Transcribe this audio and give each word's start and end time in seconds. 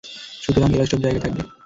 সুতরাং, 0.41 0.69
এরা 0.71 0.83
এসব 0.83 0.99
জায়গায় 1.01 1.23
থাকবে। 1.25 1.41